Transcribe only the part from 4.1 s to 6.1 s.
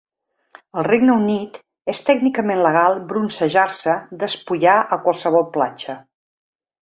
despullar a qualsevol platja.